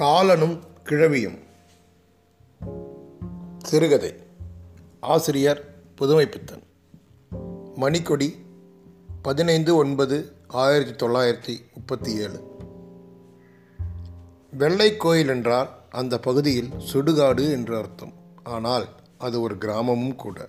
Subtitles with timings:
[0.00, 1.38] காலனும் கிழவியும்.
[3.58, 4.14] சிறுகதை
[5.00, 6.62] ஆசிரியர் புதுமைப்பித்தன்.
[7.76, 8.34] மணிக்கொடி
[9.22, 12.58] பதினைந்து ஒன்பது ஆயிரத்தி தொள்ளாயிரத்தி முப்பத்தி ஏழு.
[14.50, 18.12] வெள்ளை கோயில் என்றால் அந்த பகுதியில் சுடுகாடு என்று அர்த்தம்.
[18.42, 18.88] ஆனால்
[19.18, 20.48] அது ஒரு கிராமமும் கூட.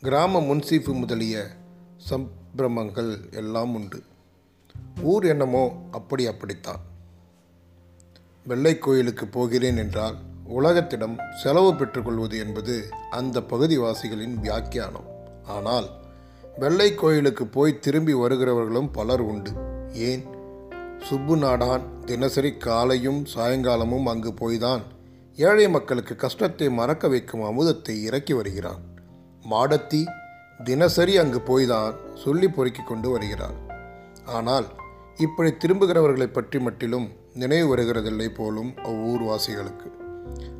[0.00, 1.46] கிராம முன்சீஃபு முதலிய
[2.10, 4.02] சம்பிரமங்கள் எல்லாம் உண்டு.
[5.02, 6.92] ஊர் என்னமோ அப்படி அப்படித்தான்.
[8.46, 10.16] வெள்ளை கோயிலுக்கு போகிறேன் என்றால்
[10.48, 15.06] உலகத்திடம் செலவு பெற்றுக்கொள்வது என்பது அந்த பகுதிவாசிகளின் வியாக்கியானம்.
[15.46, 15.88] ஆனால்
[16.58, 19.50] வெள்ளை கோயிலுக்கு போய் திரும்பி வருகிறவர்களும் பலர் உண்டு.
[19.92, 20.24] ஏன்?
[20.98, 24.82] சுப்பு நாடான் தினசரி காலையும் சாயங்காலமும் அங்கு போய்தான்
[25.36, 28.82] ஏழை மக்களுக்கு கஷ்டத்தை மறக்க வைக்கும் அமுதத்தை இறக்கி வருகிறான்.
[29.50, 30.04] மாடத்தி
[30.64, 33.56] தினசரி அங்கு போய்தான் சொல்லி பொறுக்கி கொண்டு வருகிறார்
[34.24, 34.66] ஆனால்
[35.16, 39.88] இப்படி திரும்புகிறவர்களை பற்றி மட்டிலும் நினைவு வருகிறதில்லை போலும் அவ்வூர்வாசிகளுக்கு.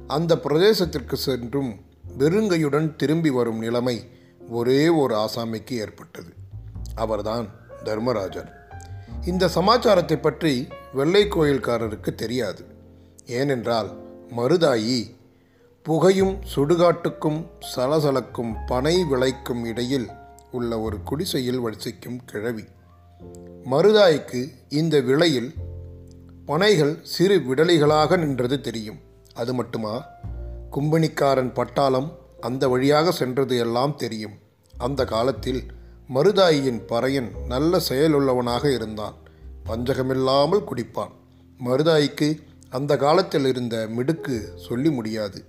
[0.06, 1.80] அந்த பிரதேசத்திற்கு சென்றும்
[2.18, 4.08] வெறுங்கையுடன் திரும்பி வரும் நிலைமை
[4.48, 6.32] ஒரே ஒரு ஆசாமிக்கு ஏற்பட்டது.
[6.94, 7.48] அவர்தான்
[7.84, 8.52] தர்மராஜர்.
[9.24, 12.64] இந்த சமாச்சாரத்தை பற்றி வெள்ளை கோயில்காரருக்கு தெரியாது.
[13.26, 13.90] ஏனென்றால்
[14.36, 15.14] மருதாயி
[15.82, 20.06] புகையும் சுடுகாட்டுக்கும் சலசலக்கும் பனை விளைக்கும் இடையில்
[20.50, 22.64] உள்ள ஒரு குடிசையில் வசிக்கும் கிழவி.
[23.70, 25.54] மருதாய்க்கு இந்த விளையில்
[26.46, 28.98] பனைகள் சிறு விடலிகளாக நின்றது தெரியும்.
[29.34, 30.04] அது மட்டுமா?
[30.72, 34.32] கும்பனிக்காரன் பட்டாளம் அந்த வழியாக சென்றது எல்லாம் தெரியும்.
[34.78, 35.62] அந்த காலத்தில்
[36.14, 39.14] மருதாயியின் பறையன் நல்ல செயலுள்ளவனாக இருந்தான்.
[39.66, 41.10] பஞ்சகமில்லாமல் குடிப்பான்.
[41.64, 45.44] மருதாய்க்கு அந்த காலத்தில் இருந்த மிடுக்கு சொல்லி முடியாது.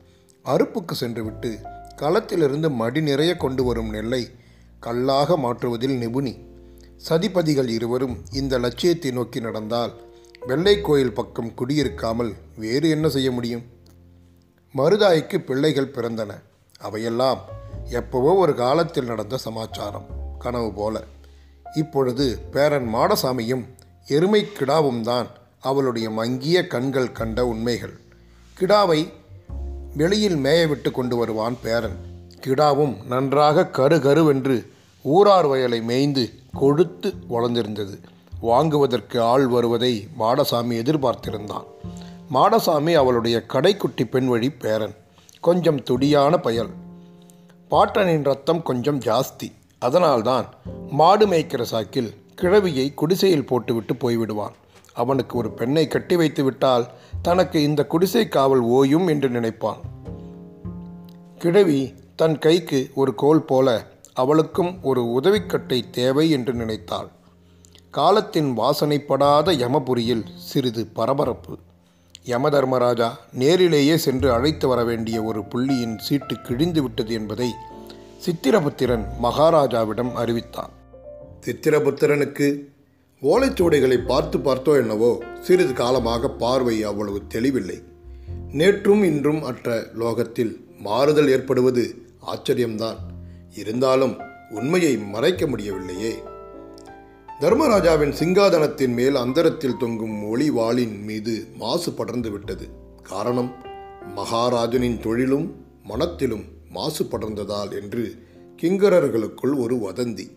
[0.46, 1.60] அறுப்புக்கு சென்றுவிட்டு
[1.96, 4.30] களத்திலிருந்து மடி நிறைய கொண்டு வரும் நெல்லை
[4.80, 6.38] கல்லாக மாற்றுவதில் நிபுணி.
[7.10, 9.92] சதிபதிகள் இருவரும் இந்த லட்சியத்தை நோக்கி நடந்தால்
[10.48, 13.64] வெள்ளை கோயில் பக்கம் குடியிருக்காமல் வேறு என்ன செய்ய முடியும்?
[14.78, 16.32] மருதாய்க்கு பிள்ளைகள் பிறந்தன.
[16.80, 17.40] அவையெல்லாம்
[17.90, 20.06] எப்பவோ ஒரு காலத்தில் நடந்த சமாச்சாரம்
[20.40, 21.04] கனவு போல.
[21.76, 23.64] இப்பொழுது பேரன் மாடசாமியும்
[24.08, 25.28] எருமை கிடாவும் தான்
[25.62, 28.00] அவளுடைய மங்கிய கண்கள் கண்ட உண்மைகள்.
[28.60, 29.10] கிடாவை
[29.96, 31.98] வெளியில் மேயவிட்டு கொண்டு வருவான் பேரன்.
[32.42, 34.68] கிடாவும் நன்றாக கரு கருவென்று
[35.04, 38.00] ஊரார் வயலை மேய்ந்து கொழுத்து வளர்ந்திருந்தது.
[38.42, 41.64] வாங்குவதற்கு ஆள் வருவதை மாடசாமி எதிர்பார்த்திருந்தான்.
[42.34, 44.96] மாடசாமி அவளுடைய கடைக்குட்டி பெண் வழி பேரன்.
[45.42, 46.70] கொஞ்சம் துடியான பயல்.
[47.72, 49.52] பாட்டனின் ரத்தம் கொஞ்சம் ஜாஸ்தி.
[49.80, 50.46] அதனால்தான்
[50.88, 54.54] மாடு மேய்க்கிற சாக்கில் கிழவியை குடிசையில் போட்டுவிட்டு போய்விடுவான்.
[54.94, 56.88] அவனுக்கு ஒரு பெண்ணை கட்டி வைத்து விட்டால்
[57.22, 59.78] தனக்கு இந்த குடிசை காவல் ஓயும் என்று நினைப்பான்.
[61.38, 67.10] கிழவி தன் கைக்கு ஒரு கோல் போல அவளுக்கும் ஒரு உதவிக்கட்டை தேவை என்று நினைத்தாள்.
[67.96, 71.58] காலத்தின் வாசனைப்படாத யமபுரியில் சிறிது பரபரப்பு.
[72.26, 77.50] யமதர்மராஜா நேரிலேயே சென்று அழைத்து வர வேண்டிய ஒரு புள்ளியின் சீட்டு கிழிந்து விட்டது என்பதை
[78.26, 80.70] சித்திரபுத்திரன் மகாராஜாவிடம் அறிவித்தான்.
[81.46, 82.60] சித்திரபுத்திரனுக்கு
[83.22, 87.82] ஓலைச்சுவடைகளை பார்த்து பார்த்தோ என்னவோ சிறிது காலமாக பார்வை அவ்வளவு தெளிவில்லை.
[88.54, 91.96] நேற்றும் இன்றும் அற்ற லோகத்தில் மாறுதல் ஏற்படுவது
[92.28, 92.98] ஆச்சரியம்தான்.
[93.56, 94.18] இருந்தாலும்
[94.50, 96.16] உண்மையை மறைக்க முடியவில்லையே.
[97.40, 102.70] தர்மராஜாவின் சிங்காதனத்தின் மேல் அந்தரத்தில் தொங்கும் ஒளிவாளின் மீது மாசு படர்ந்து விட்டது.
[103.04, 103.54] காரணம்
[104.16, 108.16] மகாராஜனின் தொழிலும் மனத்திலும் மாசு படர்ந்ததால் என்று
[108.62, 110.32] கிங்கரர்களுக்குள் ஒரு வதந்தி.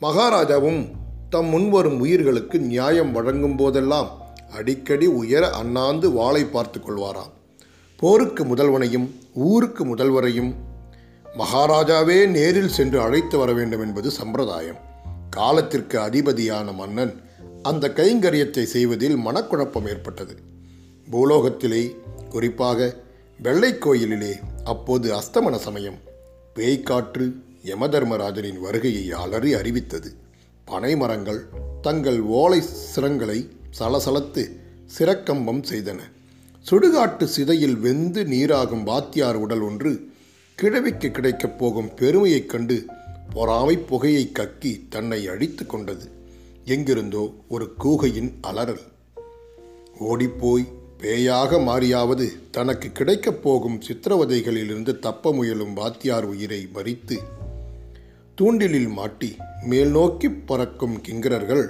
[0.00, 0.90] மகாராஜாவும்
[1.30, 4.10] தம் முன்வரும் உயிர்களுக்கு நியாயம் வழங்கும் போதெல்லாம்
[4.52, 7.32] அடிக்கடி உயர அண்ணாந்து வாளை பார்த்து கொள்வாராம்.
[7.96, 10.54] போருக்கு முதல்வனையும் ஊருக்கு முதல்வரையும்
[11.38, 14.92] மகாராஜாவே நேரில் சென்று அழைத்து வர வேண்டும் என்பது சம்பிரதாயம்.
[15.34, 17.22] காலத்திற்கு அதிபதியான மன்னன்
[17.62, 20.36] அந்த கைங்கரியத்தை செய்வதில் மனக்குழப்பம் ஏற்பட்டது.
[21.10, 21.96] பூலோகத்திலே
[22.28, 22.96] குறிப்பாக
[23.42, 24.32] வெள்ளை கோயிலிலே
[24.64, 25.98] அப்போது அஸ்தமன சமயம்
[26.54, 27.32] பேய்க்காற்று
[27.64, 30.12] யமதர்மராஜனின் வருகையை அலறி அறிவித்தது.
[30.64, 31.46] பனை மரங்கள்
[31.82, 32.60] தங்கள் ஓலை
[32.94, 33.48] சிரங்களை
[33.78, 34.44] சலசலத்து
[34.98, 35.98] சிறக்கம்பம் செய்தன.
[36.70, 40.08] சுடுகாட்டு சிதையில் வெந்து நீராகும் வாத்தியார் உடல் ஒன்று
[40.54, 42.86] கிழவிக்கு கிடைக்கப் போகும் பெருமையைக் கண்டு
[43.32, 46.10] பொறாமை புகையை கக்கி தன்னை அழித்து கொண்டது.
[46.64, 48.80] எங்கிருந்தோ ஒரு கூகையின் அலறல்.
[49.98, 50.68] ஓடிப்போய்
[51.00, 57.18] பேயாக மாறியாவது தனக்கு கிடைக்கப் போகும் சித்திரவதைகளிலிருந்து தப்ப முயலும் வாத்தியார் உயிரை மறித்து
[58.40, 61.68] தூண்டிலில் மாட்டி மேல் நோக்கி பறக்கும் கிங்கரர்கள்.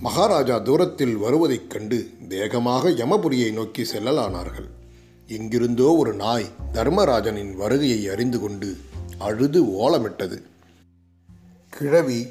[0.00, 4.68] மகாராஜா தூரத்தில் வருவதைக் கண்டு வேகமாக யமபுரியை நோக்கி செல்லலானார்கள்.
[5.26, 8.76] எங்கிருந்தோ ஒரு நாய் தர்மராஜனின் வருகையை அறிந்து கொண்டு
[9.18, 10.42] அழுது ஓலமிட்டது.
[11.78, 12.28] கிழவி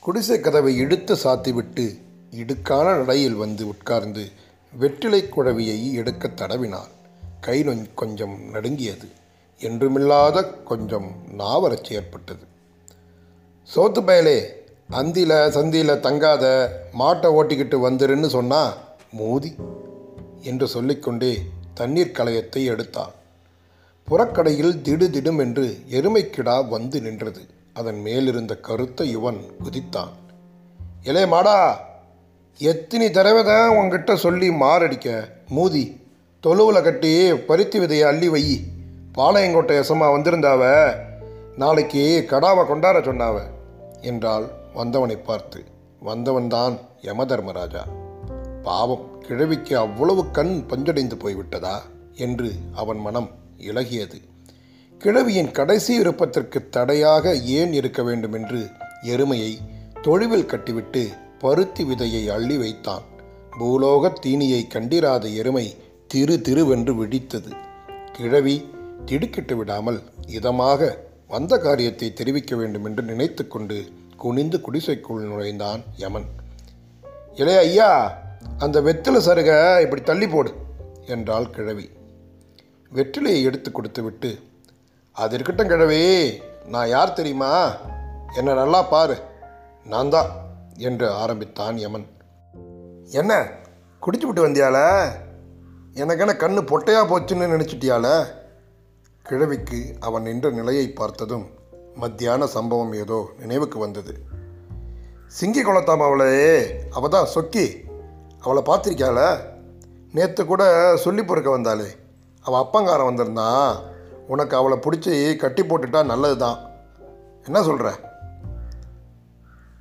[0.00, 1.98] குடிசை கதவை இழுத்து சாத்திவிட்டு
[2.30, 4.30] இடுக்கான நடையில் வந்து உட்கார்ந்து
[4.72, 6.90] வெற்றிலை குழவியை எடுக்க தடவினாள்.
[7.40, 7.64] கை
[7.94, 9.08] கொஞ்சம் நடுங்கியது.
[9.60, 12.44] என்றுமில்லாத கொஞ்சம் நாவரச் ஏற்பட்டது
[13.74, 14.38] சோத்து பயலே
[14.92, 18.74] அந்தியில் சந்தியில் தங்காத மாட்டை ஓட்டிக்கிட்டு வந்துருன்னு சொன்னால்
[19.12, 19.54] மோதி
[20.42, 21.38] என்று சொல்லிக்கொண்டே
[21.74, 23.14] தண்ணீர் களையத்தை எடுத்தாள்.
[24.08, 27.58] புறக்கடையில் திடுதிடும் என்று எருமைக்கிடா வந்து நின்றது.
[27.74, 30.08] அதன் மேலிருந்த கருத்த யுவன் குதித்தான்.
[31.02, 31.76] இளைய மாடா
[32.58, 35.24] எத்தனை தடவை தான் உங்ககிட்ட சொல்லி மாரடிக்க?
[35.56, 36.00] மூதி
[36.40, 38.64] தொழுவில் கட்டி பருத்தி விதையை அள்ளி வை.
[39.14, 40.92] பாளையங்கோட்டை எசமா வந்திருந்தாவ
[41.56, 43.40] நாளைக்கு கடாவை கொண்டாட சொன்னாவ
[44.00, 44.44] என்றாள்
[44.74, 45.64] வந்தவனை பார்த்து.
[46.04, 47.82] வந்தவன்தான் யமதர்மராஜா.
[48.62, 51.78] பாவம் கிழவிக்கு அவ்வளவு கண் பஞ்சடைந்து போய்விட்டதா?
[52.14, 54.20] என்று அவன் மனம் இலகியது.
[55.00, 58.58] கிழவியின் கடைசி விருப்பத்திற்கு தடையாக ஏன் இருக்க வேண்டும் என்று
[59.02, 59.52] எருமையை
[60.02, 61.02] தொழுவில் கட்டிவிட்டு
[61.38, 63.04] பருத்தி விதையை அள்ளி வைத்தான்.
[63.58, 65.76] பூலோக தீனியை கண்டிராத எருமை
[66.06, 67.50] திரு திருவென்று விழித்தது.
[68.12, 68.56] கிழவி
[69.04, 70.90] திடுக்கிட்டு விடாமல் இதமாக
[71.28, 73.78] வந்த காரியத்தை தெரிவிக்க வேண்டும் என்று நினைத்து கொண்டு
[74.16, 76.28] குனிந்து குடிசைக்குள் நுழைந்தான் யமன்.
[77.34, 77.90] இளைய ஐயா
[78.58, 80.52] அந்த வெத்தில சருக இப்படி தள்ளி போடு
[81.06, 81.88] என்றாள் கிழவி.
[82.92, 84.30] வெற்றிலையை எடுத்து கொடுத்துவிட்டு
[85.12, 86.40] அது இருக்கட்டும் கிழவி.
[86.66, 87.76] நான் யார் தெரியுமா?
[88.34, 89.18] என்னை நல்லா பாரு.
[89.84, 90.26] நான் தான்
[90.76, 92.06] என்று ஆரம்பித்தான் யமன்.
[93.04, 93.46] என்ன?
[94.00, 95.08] குடிச்சு விட்டு வந்தியால
[95.94, 98.26] எனக்கென கண்ணு பொட்டையாக போச்சுன்னு நினச்சிட்டியால
[99.22, 101.46] கிழவிக்கு அவன் நின்ற நிலையை பார்த்ததும்
[101.94, 104.20] மத்தியான சம்பவம் ஏதோ நினைவுக்கு வந்தது.
[105.40, 106.66] சிங்கி குளத்தாம் அவளே.
[106.90, 107.74] அவ தான் சொக்கி.
[108.40, 109.38] அவளை பார்த்துருக்கியால
[110.12, 111.86] நேற்று கூட சொல்லி பொறுக்க வந்தாளே.
[112.40, 113.98] அவள் அப்பங்காரன் வந்திருந்தான்
[114.32, 116.58] உனக்கு அவளை பிடிச்சி கட்டி போட்டுட்டா நல்லது தான்
[117.44, 117.88] என்ன சொல்கிற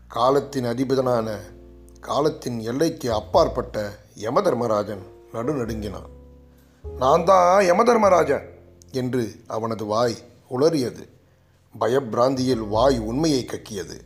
[0.07, 1.30] காலத்தின் அதிபதனான
[2.07, 3.78] காலத்தின் எல்லைக்கு அப்பாற்பட்ட
[4.25, 5.04] யமதர்மராஜன்
[5.34, 6.10] நடுநடுங்கினான்.
[6.84, 8.46] நான் தான் யமதர்மராஜன்
[8.92, 10.16] என்று அவனது வாய்
[10.52, 11.04] உளறியது.
[11.80, 13.98] பயப்பிராந்தியில் வாய் உண்மையை கக்கியது.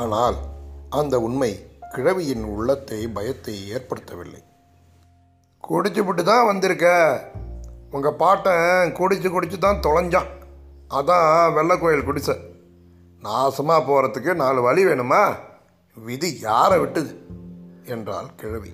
[0.00, 0.36] ஆனால்
[0.90, 1.52] அந்த உண்மை
[1.94, 4.42] கிழவியின் உள்ளத்தை பயத்தை ஏற்படுத்தவில்லை.
[5.64, 6.86] குடிச்சுப்புட்டு தான் வந்திருக்க.
[7.94, 10.30] உங்கள் பாட்டன் குடிச்சு குடிச்சு தான் தொலைஞ்சான்.
[10.90, 12.34] அதான் வெள்ளை கோயில் குடிசை.
[13.22, 15.36] நாசமாக போகிறதுக்கு நாலு வழி வேணுமா?
[15.94, 17.12] விதி யாரை விட்டுது?
[17.84, 18.72] என்றாள் கிழவி.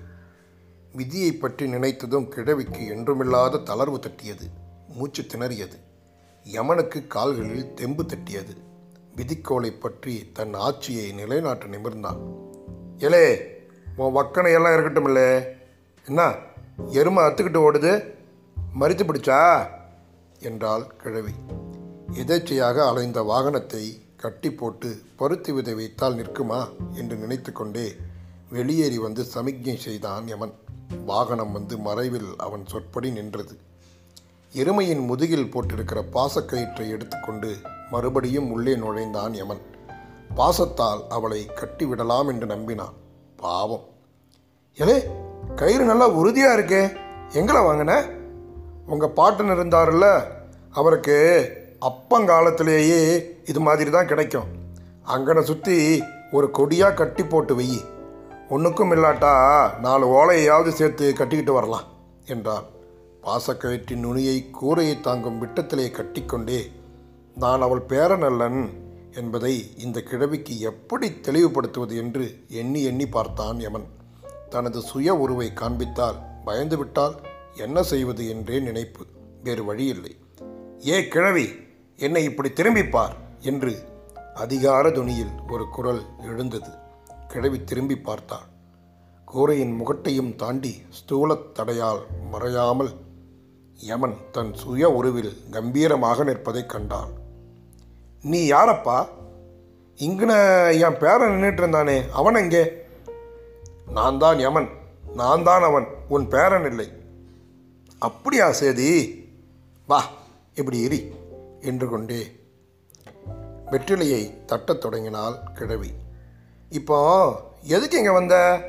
[0.93, 4.47] விதியை பற்றி நினைத்ததும் கிழவிக்கு என்றுமில்லாத தளர்வு தட்டியது.
[4.87, 5.77] மூச்சு திணறியது.
[6.43, 8.55] யமனுக்கு கால்களில் தெம்பு தட்டியது.
[9.15, 12.19] விதிக்கோளை பற்றி தன் ஆட்சியை நிலைநாட்ட நிமிர்ந்தான்.
[12.97, 13.39] ஏலே
[13.95, 15.43] உன் வக்கனையெல்லாம் இருக்கட்டும் இல்லே
[16.07, 16.33] என்ன
[16.89, 18.19] எருமை அத்துக்கிட்டு ஓடுது?
[18.79, 19.67] மறித்து பிடிச்சா?
[20.39, 21.31] என்றாள் கிழவி.
[22.13, 26.67] எதேச்சையாக அலைந்த வாகனத்தை கட்டி போட்டு பருத்தி விதை வைத்தால் நிற்குமா?
[26.93, 27.95] என்று நினைத்து கொண்டே
[28.49, 30.53] வெளியேறி வந்து சமிக்ஞை செய்தான் யமன்.
[31.05, 33.59] வாகனம் வந்து மறைவில் அவன் சொற்படி நின்றது.
[34.53, 37.55] எருமையின் முதுகில் போட்டிருக்கிற பாசக்கயிற்றை எடுத்துக்கொண்டு
[37.91, 39.61] மறுபடியும் உள்ளே நுழைந்தான் யமன்.
[40.35, 42.93] பாசத்தால் அவளை கட்டிவிடலாம் என்று நம்பினான்.
[43.37, 43.85] பாவம்.
[44.77, 45.03] எலே
[45.55, 46.97] கயிறு நல்லா உறுதியாக இருக்கே.
[47.33, 48.19] எங்களை வாங்கின?
[48.93, 50.05] உங்கள் பாட்டன் இருந்தார்ல
[50.79, 51.17] அவருக்கு
[51.89, 52.99] அப்பங்காலத்திலேயே
[53.51, 54.49] இது மாதிரி தான் கிடைக்கும்.
[55.13, 55.77] அங்கனை சுற்றி
[56.37, 57.69] ஒரு கொடியாக கட்டி போட்டு வை
[58.55, 59.31] ஒன்றுக்கும் இல்லாட்டா
[59.85, 61.87] நாலு ஓலையாவது சேர்த்து கட்டிக்கிட்டு வரலாம்
[62.33, 62.67] என்றார்.
[63.25, 66.61] பாசக்கயிற்றின் நுனியை கூரையை தாங்கும் விட்டத்திலே கட்டிக்கொண்டே
[67.43, 68.61] நான் அவள் பேரநல்லன்
[69.21, 72.25] என்பதை இந்த கிழவிக்கு எப்படி தெளிவுபடுத்துவது என்று
[72.61, 73.89] எண்ணி எண்ணி பார்த்தான் யமன்.
[74.53, 77.15] தனது சுய உருவை காண்பித்தால் பயந்துவிட்டால்
[77.55, 79.05] என்ன செய்வது என்றே நினைப்பு.
[79.43, 80.17] வேறு வழியில்லை.
[80.87, 81.49] ஏ கிழவி
[81.97, 83.15] என்னை இப்படி திரும்பிப்பார்?
[83.39, 83.75] என்று
[84.35, 86.69] அதிகார துணியில் ஒரு குரல் எழுந்தது.
[87.27, 88.49] கிழவி திரும்பி பார்த்தாள்.
[89.25, 91.99] கூரையின் முகட்டையும் தாண்டி ஸ்தூலத் தடையால்
[92.31, 92.95] மறையாமல்
[93.75, 97.09] யமன் தன் சுய உருவில் கம்பீரமாக நிற்பதைக் கண்டான்
[98.21, 99.07] நீ யாரப்பா?
[99.95, 100.33] இங்குன
[100.81, 102.71] என் பேரன் நின்றுட்டு இருந்தானே அவன் எங்கே?
[103.87, 104.69] நான் தான் யமன்
[105.15, 106.91] நான் தான் அவன் உன் பேரன் இல்லை.
[108.01, 109.23] அப்படியா சேதி?
[109.87, 110.03] வா
[110.55, 111.11] இப்படி எரி
[111.61, 112.39] என்று கொண்டே.
[113.71, 115.91] வெற்றிலையை தட்டத் தொடங்கினாள் கிழவி.
[116.69, 116.97] இப்போ
[117.61, 118.61] எதுக்கு இங்கே வந்த?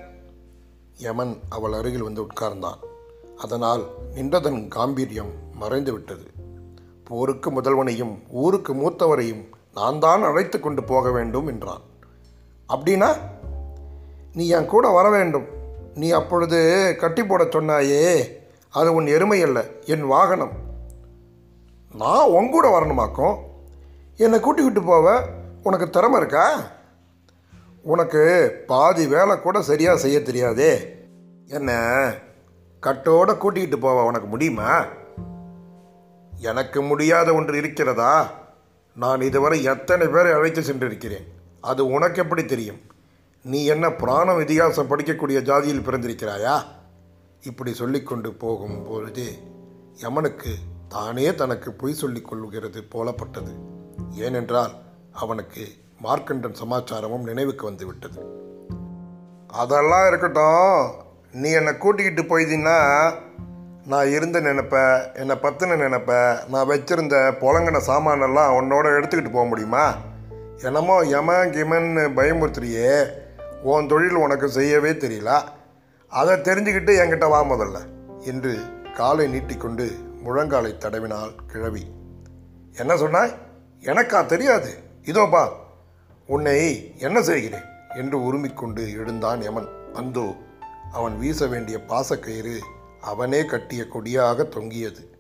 [0.97, 2.79] யமன் அவள் அருகில் வந்து உட்கார்ந்தான்.
[3.37, 6.31] அதனால் நின்றதன் காம்பீரியம் மறைந்து விட்டது.
[7.05, 11.83] போருக்கு முதல்வனையும் ஊருக்கு மூத்தவரையும் நான் தான் அழைத்து கொண்டு போக வேண்டும் என்றான்.
[12.69, 13.17] அப்படின்னா?
[14.33, 15.47] நீ என் கூட வர வேண்டும்.
[15.95, 18.41] நீ அப்பொழுது கட்டி போட சொன்னாயே.
[18.73, 20.53] அது உன் எருமை அல்ல என் வாகனம்.
[21.95, 23.37] நான் உன் கூட வரணுமாக்கும்?
[24.17, 25.21] என்னை கூட்டிக்கிட்டு போவ?
[25.63, 26.61] உனக்கு திறமை இருக்கா?
[27.83, 30.97] உனக்கு பாதி வேலை கூட சரியாக செய்ய தெரியாதே.
[31.47, 31.73] என்ன
[32.83, 34.85] கட்டோட கூட்டிக்கிட்டு போவ உனக்கு முடியுமா?
[36.41, 38.31] எனக்கு முடியாத ஒன்று இருக்கிறதா?
[38.97, 41.27] நான் இதுவரை எத்தனை பேரை அழைத்து சென்றிருக்கிறேன்?
[41.61, 42.81] அது உனக்கு எப்படி தெரியும்?
[43.43, 46.63] நீ என்ன புராணம் இதிகாசம் படிக்கக்கூடிய ஜாதியில் பிறந்திருக்கிறாயா?
[47.43, 49.33] இப்படி சொல்லிக்கொண்டு போகும் பொழுது
[49.97, 50.55] யமனுக்கு
[50.89, 53.53] தானே தனக்கு பொய் சொல்லிக் கொள்கிறது போலப்பட்டது.
[54.11, 54.73] ஏனென்றால்
[55.13, 55.67] அவனுக்கு
[56.03, 58.21] மார்க்கண்டன் சமாச்சாரமும் நினைவுக்கு வந்து விட்டது
[59.47, 60.93] அதெல்லாம் இருக்கட்டும்.
[61.33, 63.13] நீ என்னை கூட்டிக்கிட்டு போய்தின்னா
[63.87, 69.97] நான் இருந்த நினைப்ப என்னை பற்றின நினைப்ப நான் வச்சிருந்த புலங்கின சாமானெல்லாம் உன்னோட எடுத்துக்கிட்டு போக முடியுமா?
[70.63, 73.07] என்னமோ யம கிமன்னு பயமுறுத்துறியே.
[73.63, 75.43] உன் தொழில் உனக்கு செய்யவே தெரியல.
[76.13, 77.79] அதை தெரிஞ்சுக்கிட்டு என்கிட்ட வா முதல்ல.
[78.21, 78.61] என்று
[78.95, 79.93] காலை நீட்டிக்கொண்டு
[80.25, 81.87] முழங்காலை தடவினாள் கிழவி.
[82.77, 83.35] என்ன சொன்னாய்?
[83.81, 84.75] எனக்கா தெரியாது.
[85.05, 85.53] இதோ பா
[86.27, 87.65] உன்னை என்ன செய்கிறேன்?
[87.95, 89.69] என்று உருமிக்கொண்டு எழுந்தான் யமன்.
[89.93, 90.35] அந்தோ
[90.93, 92.59] அவன் வீச வேண்டிய பாசக்கயிறு
[93.01, 95.19] அவனே கட்டிய கொடியாக தொங்கியது.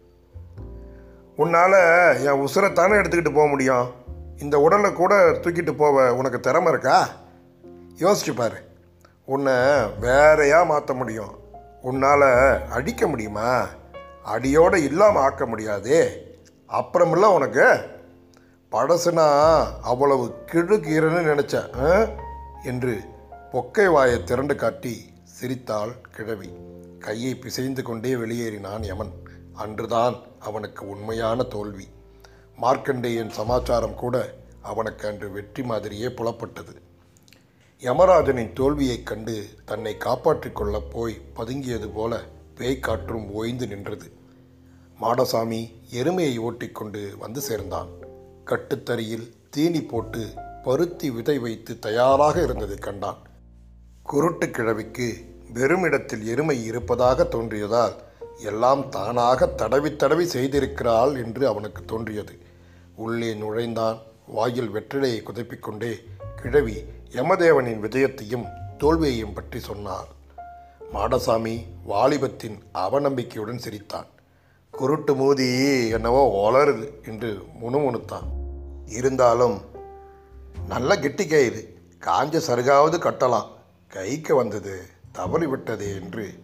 [1.36, 3.90] உன்னால் என் உசுரைத்தானே எடுத்துக்கிட்டு போக முடியும்?
[4.38, 7.08] இந்த உடலை கூட தூக்கிட்டு போவ உனக்கு திறமை இருக்கா?
[7.98, 8.70] யோசிச்சு பாரு.
[9.24, 9.52] உன்னை
[10.00, 11.38] வேறையாக மாற்ற முடியும்.
[11.82, 13.66] உன்னால் அடிக்க முடியுமா?
[14.22, 16.12] அடியோடு இல்லாமல் ஆக்க முடியாதே.
[16.68, 17.90] அப்புறமில்ல உனக்கு.
[18.72, 22.06] படசுனா அவ்வளவு கிழுகீரன்னு நினச்சேன் ஆ?
[22.64, 23.00] என்று
[23.52, 26.50] பொக்கை வாயை திரண்டு காட்டி சிரித்தாள் கிழவி.
[26.98, 29.12] கையை பிசைந்து கொண்டே வெளியேறினான் யமன்.
[29.54, 31.88] அன்றுதான் அவனுக்கு உண்மையான தோல்வி.
[32.56, 36.80] மார்க்கண்டேயன் சமாச்சாரம் கூட அவனுக்கு அன்று வெற்றி மாதிரியே புலப்பட்டது.
[37.82, 42.20] யமராஜனின் தோல்வியைக் கண்டு தன்னை காப்பாற்றிக் கொள்ளப் போய் பதுங்கியது போல
[42.54, 44.12] பேய் காற்றும் ஓய்ந்து நின்றது.
[45.00, 47.88] மாடசாமி எருமையை ஓட்டிக்கொண்டு வந்து சேர்ந்தான்.
[48.44, 50.28] கட்டுத்தறியில் தீனி போட்டு
[50.64, 53.16] பருத்தி விதை வைத்து தயாராக இருந்ததை கண்டான்.
[54.02, 55.14] குருட்டு கிழவிக்கு
[55.52, 57.94] வெறுமிடத்தில் எருமை இருப்பதாக தோன்றியதால்
[58.42, 62.38] எல்லாம் தானாக தடவி தடவி செய்திருக்கிறாள் என்று அவனுக்கு தோன்றியது.
[62.96, 63.98] உள்ளே நுழைந்தான்.
[64.26, 66.04] வாயில் வெற்றிலையை குதைப்பிக்கொண்டே
[66.42, 68.46] கிழவி யமதேவனின் விஜயத்தையும்
[68.78, 70.06] தோல்வியையும் பற்றி சொன்னார்
[70.94, 74.06] மாடசாமி வாலிபத்தின் அவநம்பிக்கையுடன் சிரித்தான்.
[74.70, 78.26] குருட்டு மூதி என்னவோ ஒளருது என்று முணுமுணுத்தான்.
[78.86, 79.60] இருந்தாலும்
[80.68, 81.78] நல்ல கெட்டி இது.
[82.00, 83.48] காஞ்ச சருகாவது கட்டலாம்.
[83.88, 86.34] கைக்கு வந்தது தவறிவிட்டது என்று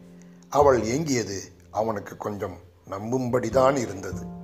[0.48, 1.38] அவள் ஏங்கியது
[1.70, 2.56] அவனுக்கு கொஞ்சம்
[2.90, 4.37] நம்பும்படிதான் இருந்தது.